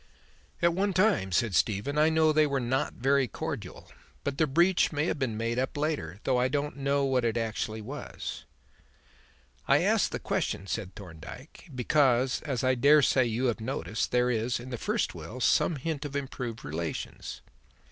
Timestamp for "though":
6.23-6.39